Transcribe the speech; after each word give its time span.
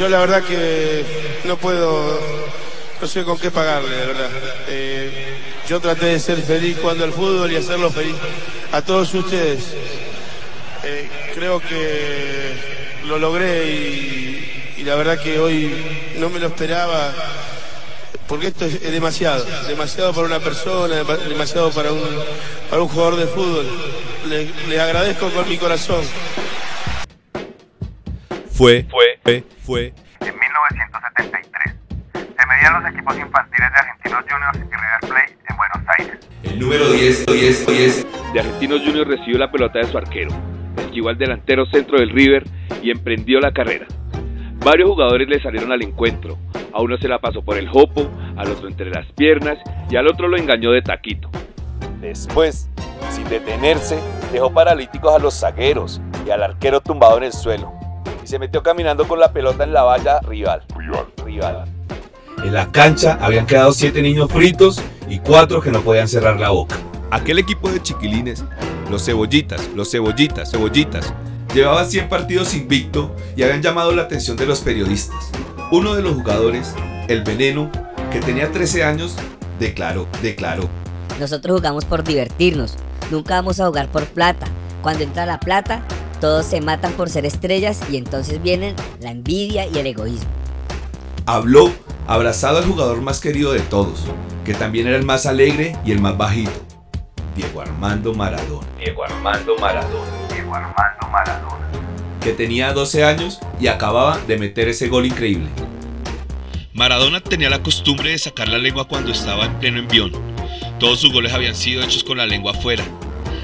Yo 0.00 0.08
la 0.08 0.20
verdad 0.20 0.42
que 0.42 1.04
no 1.44 1.58
puedo, 1.58 2.18
no 3.02 3.06
sé 3.06 3.22
con 3.22 3.36
qué 3.36 3.50
pagarle, 3.50 3.94
de 3.94 4.06
verdad. 4.06 4.30
Eh, 4.66 5.36
yo 5.68 5.78
traté 5.78 6.06
de 6.06 6.18
ser 6.18 6.38
feliz 6.38 6.78
cuando 6.80 7.04
al 7.04 7.12
fútbol 7.12 7.52
y 7.52 7.56
hacerlo 7.56 7.90
feliz 7.90 8.14
a 8.72 8.80
todos 8.80 9.12
ustedes. 9.12 9.62
Eh, 10.84 11.06
creo 11.34 11.60
que 11.60 12.54
lo 13.04 13.18
logré 13.18 13.66
y, 13.66 14.82
la 14.84 14.94
verdad 14.94 15.22
que 15.22 15.38
hoy 15.38 15.70
no 16.16 16.30
me 16.30 16.40
lo 16.40 16.46
esperaba 16.46 17.12
porque 18.26 18.46
esto 18.46 18.64
es, 18.64 18.80
demasiado, 18.80 19.44
demasiado 19.68 20.14
para 20.14 20.26
una 20.26 20.40
persona, 20.40 21.04
demasiado 21.28 21.72
para 21.72 21.92
un, 21.92 22.00
para 22.70 22.80
un 22.80 22.88
jugador 22.88 23.16
de 23.16 23.26
fútbol. 23.26 23.66
Le, 24.30 24.50
le 24.66 24.80
agradezco 24.80 25.28
con 25.28 25.46
mi 25.46 25.58
corazón. 25.58 26.00
Fue, 28.60 28.84
fue, 28.90 29.42
fue. 29.62 29.94
En 30.20 30.38
1973 30.38 31.76
se 32.12 32.46
medían 32.46 32.82
los 32.82 32.92
equipos 32.92 33.18
infantiles 33.18 33.72
de 33.72 33.78
Argentinos 33.78 34.24
Juniors 34.28 34.58
y 34.58 34.62
River 34.64 35.00
Plate 35.00 35.38
en 35.48 35.56
Buenos 35.56 35.88
Aires. 35.98 36.28
El 36.42 36.58
número 36.58 36.92
10, 36.92 37.24
10, 37.24 37.66
10. 37.66 38.06
de 38.34 38.40
Argentinos 38.40 38.82
Juniors 38.84 39.08
recibió 39.08 39.38
la 39.38 39.50
pelota 39.50 39.78
de 39.78 39.86
su 39.86 39.96
arquero, 39.96 40.30
esquivó 40.76 41.08
al 41.08 41.16
delantero 41.16 41.64
centro 41.70 41.98
del 41.98 42.10
River 42.10 42.44
y 42.82 42.90
emprendió 42.90 43.40
la 43.40 43.50
carrera. 43.50 43.86
Varios 44.62 44.90
jugadores 44.90 45.26
le 45.26 45.40
salieron 45.40 45.72
al 45.72 45.80
encuentro, 45.80 46.36
a 46.74 46.82
uno 46.82 46.98
se 46.98 47.08
la 47.08 47.18
pasó 47.18 47.40
por 47.40 47.56
el 47.56 47.66
jopo, 47.66 48.10
al 48.36 48.50
otro 48.50 48.68
entre 48.68 48.90
las 48.90 49.10
piernas 49.12 49.56
y 49.88 49.96
al 49.96 50.06
otro 50.06 50.28
lo 50.28 50.36
engañó 50.36 50.70
de 50.72 50.82
taquito. 50.82 51.30
Después, 52.02 52.68
sin 53.08 53.26
detenerse, 53.30 53.98
dejó 54.30 54.52
paralíticos 54.52 55.14
a 55.14 55.18
los 55.18 55.40
zagueros 55.40 56.02
y 56.26 56.30
al 56.30 56.42
arquero 56.42 56.82
tumbado 56.82 57.16
en 57.16 57.24
el 57.24 57.32
suelo. 57.32 57.79
Y 58.22 58.26
se 58.26 58.38
metió 58.38 58.62
caminando 58.62 59.06
con 59.06 59.18
la 59.18 59.32
pelota 59.32 59.64
en 59.64 59.72
la 59.72 59.82
valla 59.82 60.20
rival. 60.20 60.62
Rival. 60.76 61.06
Rival. 61.24 61.64
En 62.44 62.54
la 62.54 62.70
cancha 62.72 63.18
habían 63.20 63.46
quedado 63.46 63.72
siete 63.72 64.00
niños 64.02 64.30
fritos 64.30 64.80
y 65.08 65.18
cuatro 65.18 65.60
que 65.60 65.70
no 65.70 65.80
podían 65.82 66.08
cerrar 66.08 66.40
la 66.40 66.50
boca. 66.50 66.76
Aquel 67.10 67.38
equipo 67.38 67.70
de 67.70 67.82
chiquilines, 67.82 68.44
los 68.90 69.04
cebollitas, 69.04 69.68
los 69.74 69.90
cebollitas, 69.90 70.50
cebollitas, 70.50 71.12
llevaba 71.52 71.84
100 71.84 72.08
partidos 72.08 72.54
invicto 72.54 73.14
y 73.36 73.42
habían 73.42 73.62
llamado 73.62 73.92
la 73.92 74.02
atención 74.02 74.36
de 74.36 74.46
los 74.46 74.60
periodistas. 74.60 75.30
Uno 75.72 75.94
de 75.94 76.02
los 76.02 76.14
jugadores, 76.14 76.74
el 77.08 77.22
Veneno, 77.24 77.70
que 78.10 78.20
tenía 78.20 78.50
13 78.50 78.84
años, 78.84 79.16
declaró, 79.58 80.06
declaró. 80.22 80.68
Nosotros 81.18 81.58
jugamos 81.58 81.84
por 81.84 82.04
divertirnos, 82.04 82.76
nunca 83.10 83.34
vamos 83.34 83.60
a 83.60 83.66
jugar 83.66 83.88
por 83.88 84.06
plata. 84.06 84.46
Cuando 84.82 85.04
entra 85.04 85.26
la 85.26 85.38
plata, 85.38 85.82
todos 86.20 86.44
se 86.44 86.60
matan 86.60 86.92
por 86.92 87.08
ser 87.08 87.24
estrellas 87.24 87.80
y 87.90 87.96
entonces 87.96 88.42
vienen 88.42 88.76
la 89.00 89.10
envidia 89.10 89.66
y 89.66 89.78
el 89.78 89.86
egoísmo. 89.86 90.28
Habló 91.26 91.72
abrazado 92.06 92.58
al 92.58 92.64
jugador 92.64 93.00
más 93.00 93.20
querido 93.20 93.52
de 93.52 93.60
todos, 93.60 94.04
que 94.44 94.54
también 94.54 94.86
era 94.86 94.96
el 94.96 95.04
más 95.04 95.26
alegre 95.26 95.76
y 95.84 95.92
el 95.92 96.00
más 96.00 96.16
bajito, 96.16 96.52
Diego 97.34 97.62
Armando 97.62 98.12
Maradona, 98.12 98.66
Diego 98.78 99.04
Armando 99.04 99.56
Maradona. 99.56 100.10
Diego 100.32 100.54
Armando 100.54 101.08
Maradona. 101.10 101.68
que 102.20 102.32
tenía 102.32 102.72
12 102.72 103.04
años 103.04 103.40
y 103.58 103.68
acababa 103.68 104.18
de 104.18 104.36
meter 104.36 104.68
ese 104.68 104.88
gol 104.88 105.06
increíble. 105.06 105.48
Maradona 106.74 107.20
tenía 107.20 107.48
la 107.48 107.62
costumbre 107.62 108.10
de 108.10 108.18
sacar 108.18 108.48
la 108.48 108.58
lengua 108.58 108.86
cuando 108.86 109.10
estaba 109.10 109.46
en 109.46 109.58
pleno 109.58 109.78
envión. 109.78 110.12
Todos 110.78 111.00
sus 111.00 111.12
goles 111.12 111.32
habían 111.32 111.54
sido 111.54 111.82
hechos 111.82 112.04
con 112.04 112.18
la 112.18 112.26
lengua 112.26 112.52
afuera. 112.52 112.84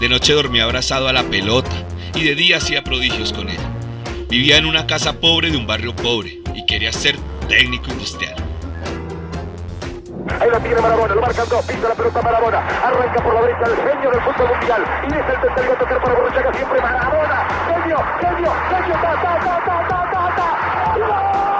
De 0.00 0.08
noche 0.08 0.32
dormía 0.32 0.64
abrazado 0.64 1.08
a 1.08 1.12
la 1.12 1.24
pelota 1.24 1.70
y 2.14 2.24
de 2.24 2.34
día 2.34 2.58
hacía 2.58 2.82
prodigios 2.82 3.32
con 3.32 3.48
ella. 3.48 3.68
Vivía 4.28 4.58
en 4.58 4.66
una 4.66 4.86
casa 4.86 5.20
pobre 5.20 5.50
de 5.50 5.56
un 5.56 5.66
barrio 5.66 5.94
pobre 5.94 6.40
y 6.54 6.66
quería 6.66 6.92
ser 6.92 7.16
técnico 7.48 7.90
industrial. 7.90 8.34
Ahí 10.40 10.50
la 10.50 10.60
tiene 10.60 10.80
Marabona, 10.80 11.14
lo 11.14 11.20
marcan 11.22 11.48
dos, 11.48 11.66
la 11.66 11.94
pelota 11.94 12.22
Marabona, 12.22 12.58
arranca 12.58 13.22
por 13.22 13.34
la 13.34 13.40
derecha 13.40 13.64
el 13.64 13.76
genio 13.76 14.10
del 14.10 14.20
fútbol 14.20 14.48
mundial 14.48 14.84
y 15.02 15.14
el 15.14 16.54
siempre 16.54 16.80
Marabona, 16.80 17.48
genio, 17.66 17.98
genio, 18.20 18.52
genio, 18.70 18.94
ta, 18.94 19.14
ta, 19.22 19.38
ta, 19.40 19.88
ta, 19.88 20.10
ta. 20.36 21.57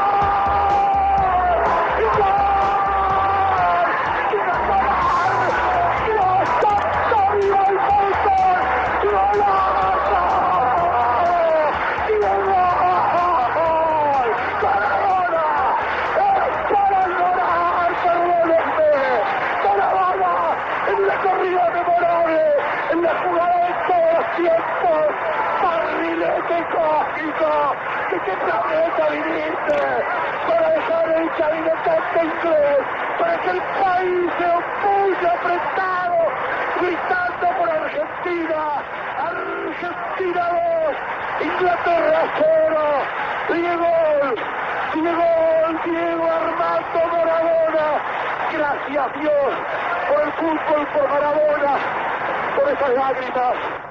Tiempos, 24.89 25.15
barrilete 25.63 26.67
cósmico, 26.73 27.75
¿de 28.11 28.21
qué 28.21 28.37
planeta 28.37 29.09
viniste? 29.11 29.81
Para 30.49 30.69
dejar 30.71 31.09
el 31.11 31.31
caminotante 31.33 32.25
inglés, 32.25 32.79
para 33.19 33.39
que 33.39 33.51
el 33.51 33.61
país 33.61 34.31
se 34.39 34.47
opulle 34.47 35.29
apretado, 35.29 36.19
gritando 36.81 37.47
por 37.59 37.71
Argentina, 37.71 38.61
Argentina 39.19 40.49
2, 40.51 41.47
Inglaterra 41.47 42.21
0, 42.39 42.79
Diego, 43.49 44.35
Diego, 44.95 45.29
Diego 45.85 46.25
Armando 46.33 47.01
Maradona, 47.13 47.87
gracias 48.53 49.21
Dios 49.21 49.55
por 50.09 50.21
el 50.23 50.33
fútbol, 50.33 50.87
por 50.95 51.09
Maradona, 51.09 51.77
por 52.57 52.69
esas 52.73 52.91
lágrimas, 52.91 53.88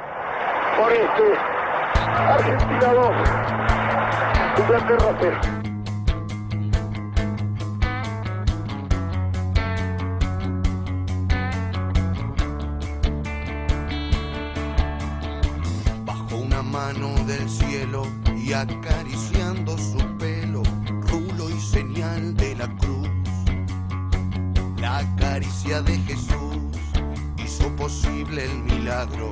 por 0.77 0.91
este, 0.93 1.33
Argentina 2.05 2.93
2, 2.93 3.15
Inglaterra 4.59 5.17
0. 5.19 5.39
Bajo 16.05 16.35
una 16.35 16.61
mano 16.61 17.15
del 17.25 17.49
cielo 17.49 18.03
y 18.35 18.53
acariciando 18.53 19.75
su 19.79 19.97
pelo, 20.17 20.61
rulo 21.09 21.49
y 21.49 21.59
señal 21.59 22.35
de 22.35 22.55
la 22.55 22.67
cruz. 22.77 23.09
La 24.79 25.03
caricia 25.17 25.81
de 25.81 25.97
Jesús 26.01 26.59
hizo 27.37 27.75
posible 27.75 28.45
el 28.45 28.59
milagro, 28.59 29.31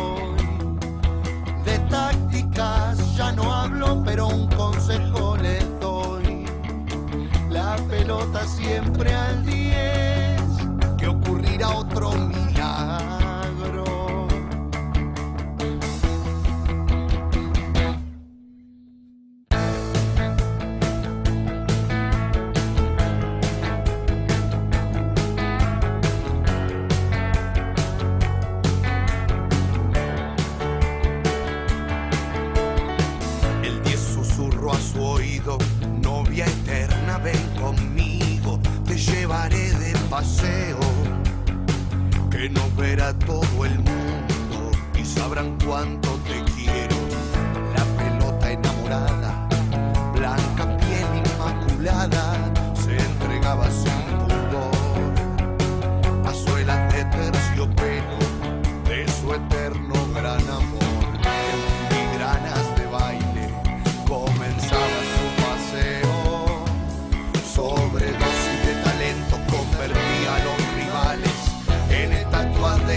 No 3.29 3.53
hablo, 3.53 4.01
pero 4.03 4.27
un 4.27 4.47
consejo 4.47 5.37
les 5.37 5.63
doy. 5.79 6.45
La 7.49 7.75
pelota 7.87 8.47
siempre 8.47 9.13
al 9.13 9.45
10, 9.45 10.41
que 10.97 11.07
ocurrirá 11.07 11.69
otro 11.69 12.11
que 42.29 42.49
no 42.49 42.61
verá 42.77 43.11
todo 43.19 43.65
el 43.65 43.75
mundo 43.79 44.71
y 44.95 45.03
sabrán 45.03 45.57
cuánto 45.65 46.11
te 46.27 46.50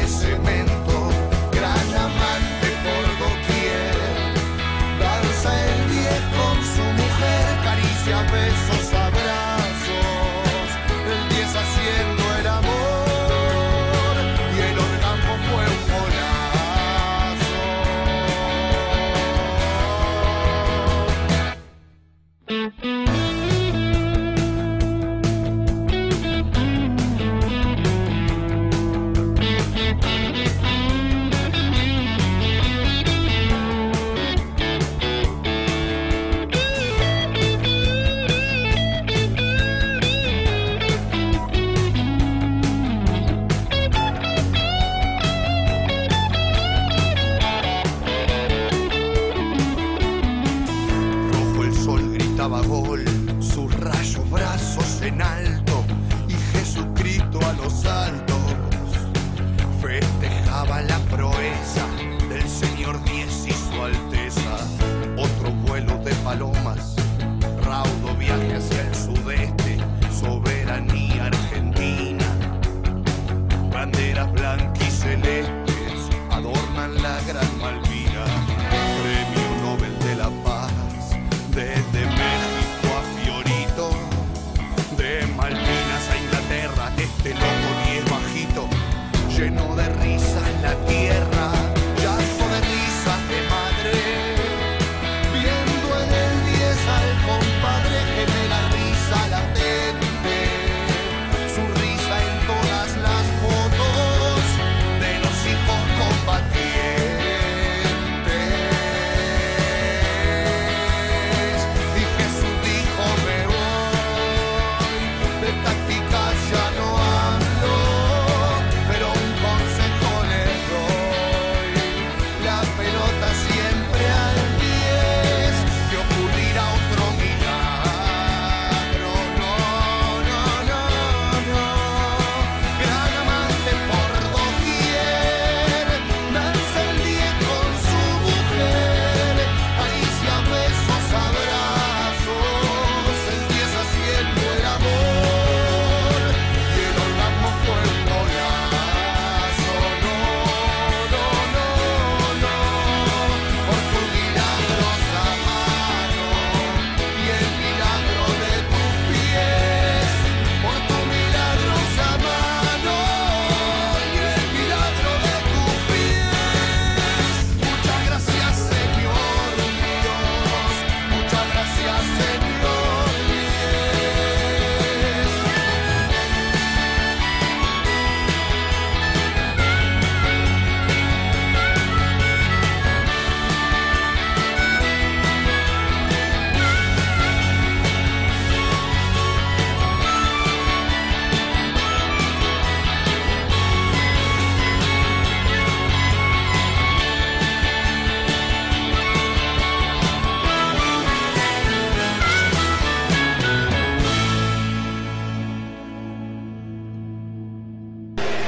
Mississippi. 0.04 0.53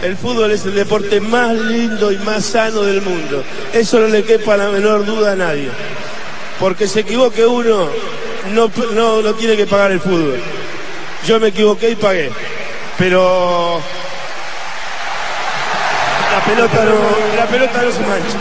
El 0.07 0.17
fútbol 0.17 0.53
es 0.53 0.65
el 0.65 0.77
deporte 0.77 1.21
más 1.21 1.53
lindo 1.53 2.13
y 2.13 2.19
más 2.19 2.45
sano 2.45 2.83
del 2.83 3.03
mundo. 3.03 3.43
Eso 3.73 3.99
no 3.99 4.07
le 4.07 4.23
quepa 4.23 4.57
la 4.57 4.69
menor 4.69 5.05
duda 5.05 5.33
a 5.33 5.35
nadie. 5.35 5.69
Porque 6.61 6.87
se 6.87 7.01
equivoque 7.01 7.45
uno, 7.45 7.89
no, 8.53 8.71
no, 8.93 9.21
no 9.21 9.35
tiene 9.35 9.57
que 9.57 9.67
pagar 9.67 9.91
el 9.91 9.99
fútbol. 9.99 10.41
Yo 11.27 11.41
me 11.41 11.49
equivoqué 11.49 11.91
y 11.91 11.97
pagué. 11.97 12.31
Pero 12.97 13.81
la 16.33 16.45
pelota 16.45 16.85
no, 16.85 17.37
la 17.37 17.47
pelota 17.47 17.83
no 17.83 17.91
se 17.91 18.01
mancha. 18.03 18.39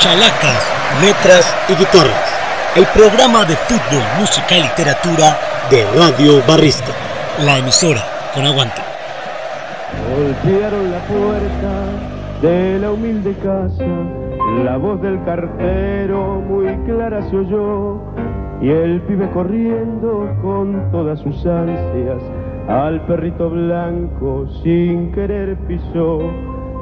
Chalacas, 0.00 0.64
letras 1.00 1.56
y 1.68 1.76
guitarras. 1.76 2.23
El 2.76 2.86
programa 2.86 3.44
de 3.44 3.54
fútbol, 3.54 4.02
música 4.18 4.58
y 4.58 4.62
literatura 4.62 5.38
de 5.70 5.86
Radio 5.96 6.42
Barrista. 6.44 6.90
La 7.44 7.58
emisora 7.58 8.02
con 8.34 8.44
aguante. 8.44 8.80
Golpearon 10.10 10.90
la 10.90 10.98
puerta 11.06 12.42
de 12.42 12.80
la 12.80 12.90
humilde 12.90 13.32
casa, 13.44 13.86
la 14.64 14.76
voz 14.76 15.00
del 15.02 15.22
cartero 15.24 16.40
muy 16.40 16.66
clara 16.84 17.22
se 17.30 17.36
oyó, 17.36 18.00
y 18.60 18.70
el 18.70 19.00
pibe 19.02 19.30
corriendo 19.30 20.28
con 20.42 20.90
todas 20.90 21.20
sus 21.20 21.46
ansias, 21.46 22.20
al 22.68 23.00
perrito 23.06 23.50
blanco 23.50 24.48
sin 24.64 25.12
querer 25.12 25.56
pisó. 25.68 26.18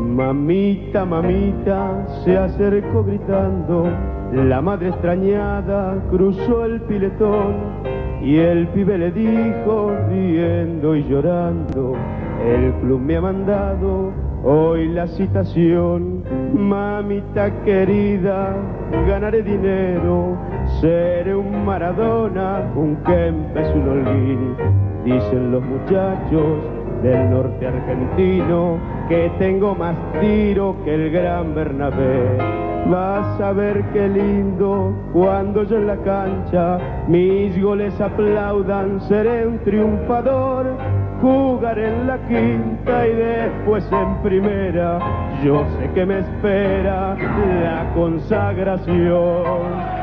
Mamita, 0.01 1.05
mamita, 1.05 2.07
se 2.25 2.39
acercó 2.39 3.05
gritando, 3.05 3.91
la 4.33 4.61
madre 4.63 4.89
extrañada 4.89 5.97
cruzó 6.11 6.65
el 6.65 6.81
piletón, 6.83 7.55
y 8.23 8.39
el 8.39 8.69
pibe 8.69 8.99
le 8.99 9.11
dijo, 9.11 9.93
riendo 10.09 10.97
y 10.97 11.05
llorando, 11.05 11.95
el 12.47 12.73
club 12.81 13.01
me 13.01 13.17
ha 13.17 13.21
mandado 13.21 14.13
hoy 14.45 14.89
la 14.89 15.07
citación. 15.07 16.23
Mamita 16.55 17.51
querida, 17.65 18.57
ganaré 19.07 19.43
dinero, 19.43 20.37
seré 20.81 21.35
un 21.35 21.65
Maradona, 21.65 22.71
un 22.75 22.97
Kempes, 23.05 23.69
un. 23.75 24.57
Dicen 25.05 25.51
los 25.51 25.63
muchachos 25.65 26.59
del 27.03 27.31
norte 27.31 27.67
argentino 27.67 28.79
que 29.09 29.31
tengo 29.39 29.75
más 29.75 29.97
tiro 30.21 30.77
que 30.85 30.95
el 30.95 31.11
gran 31.11 31.55
Bernabé. 31.55 32.62
Vas 32.87 33.41
a 33.41 33.53
ver 33.53 33.85
qué 33.93 34.09
lindo 34.09 34.93
cuando 35.13 35.63
yo 35.63 35.77
en 35.77 35.87
la 35.87 35.97
cancha 35.99 36.79
mis 37.09 37.61
goles 37.63 37.99
aplaudan, 38.01 39.01
seré 39.03 39.47
un 39.47 39.59
triunfador. 39.61 40.77
Jugaré 41.21 41.89
en 41.89 42.07
la 42.09 42.19
quinta 42.27 43.07
y 43.07 43.15
después 43.15 43.89
en 43.93 44.17
primera. 44.23 44.99
Yo 45.45 45.65
sé 45.79 45.91
que 45.95 46.05
me 46.05 46.19
espera 46.19 47.17
la 47.63 47.93
consagración. 47.95 50.02